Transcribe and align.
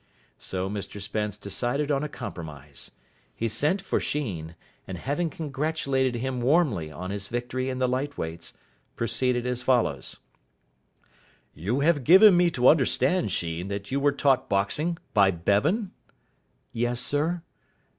So 0.39 0.67
Mr 0.67 0.99
Spence 0.99 1.37
decided 1.37 1.91
on 1.91 2.03
a 2.03 2.09
compromise. 2.09 2.89
He 3.35 3.47
sent 3.47 3.83
for 3.83 3.99
Sheen, 3.99 4.55
and 4.87 4.97
having 4.97 5.29
congratulated 5.29 6.15
him 6.15 6.41
warmly 6.41 6.91
on 6.91 7.11
his 7.11 7.27
victory 7.27 7.69
in 7.69 7.77
the 7.77 7.87
Light 7.87 8.17
Weights, 8.17 8.53
proceeded 8.95 9.45
as 9.45 9.61
follows: 9.61 10.17
"You 11.53 11.81
have 11.81 12.03
given 12.03 12.35
me 12.35 12.49
to 12.49 12.67
understand, 12.67 13.31
Sheen, 13.31 13.67
that 13.67 13.91
you 13.91 13.99
were 13.99 14.11
taught 14.11 14.49
boxing 14.49 14.97
by 15.13 15.29
Bevan?" 15.29 15.91
"Yes, 16.73 16.99
sir." 16.99 17.43